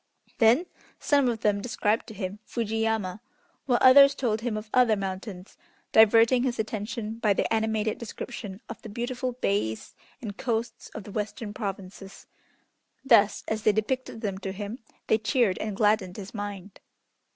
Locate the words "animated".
7.51-7.99